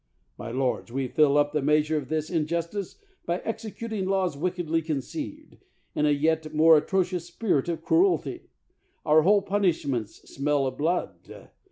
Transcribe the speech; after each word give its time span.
My 0.35 0.49
lords, 0.49 0.91
we 0.91 1.07
fill 1.07 1.37
up 1.37 1.51
the 1.51 1.61
measure 1.61 1.95
of 1.95 2.09
this 2.09 2.31
in 2.31 2.47
justice 2.47 2.95
by 3.27 3.37
executing 3.41 4.07
laws 4.07 4.35
wickedly 4.35 4.81
conceived, 4.81 5.57
in 5.93 6.07
a 6.07 6.11
yet 6.11 6.55
more 6.55 6.75
atrocious 6.75 7.25
spirit 7.27 7.69
of 7.69 7.83
cruelty. 7.83 8.49
Our 9.05 9.21
whole 9.21 9.43
punishments 9.43 10.15
smell 10.33 10.65
of 10.65 10.75
blood. 10.75 11.51